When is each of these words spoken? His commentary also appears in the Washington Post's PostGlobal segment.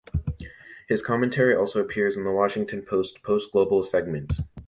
His 0.89 0.99
commentary 1.03 1.55
also 1.55 1.79
appears 1.79 2.17
in 2.17 2.23
the 2.23 2.31
Washington 2.31 2.81
Post's 2.81 3.19
PostGlobal 3.21 3.85
segment. 3.85 4.31